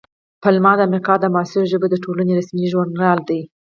پملا 0.41 0.73
د 0.77 0.79
امریکا 0.87 1.13
د 1.19 1.25
معاصرو 1.33 1.69
ژبو 1.71 1.87
د 1.91 1.95
ټولنې 2.03 2.31
رسمي 2.39 2.65
ژورنال 2.71 3.19
دی. 3.29 3.39